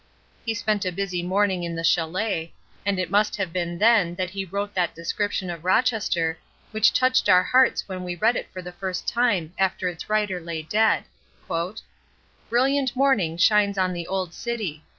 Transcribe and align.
He 0.43 0.55
spent 0.55 0.83
a 0.83 0.91
busy 0.91 1.21
morning 1.21 1.61
in 1.63 1.75
the 1.75 1.83
châlet, 1.83 2.49
and 2.87 2.97
it 2.97 3.11
must 3.11 3.35
have 3.35 3.53
been 3.53 3.77
then 3.77 4.15
that 4.15 4.31
he 4.31 4.43
wrote 4.43 4.73
that 4.73 4.95
description 4.95 5.51
of 5.51 5.63
Rochester, 5.63 6.39
which 6.71 6.91
touched 6.91 7.29
our 7.29 7.43
hearts 7.43 7.87
when 7.87 8.03
we 8.03 8.15
read 8.15 8.35
it 8.35 8.49
for 8.51 8.63
the 8.63 8.71
first 8.71 9.07
time 9.07 9.53
after 9.59 9.87
its 9.87 10.09
writer 10.09 10.39
lay 10.39 10.63
dead: 10.63 11.03
"Brilliant 12.49 12.95
morning 12.95 13.37
shines 13.37 13.77
on 13.77 13.93
the 13.93 14.07
old 14.07 14.33
city. 14.33 14.83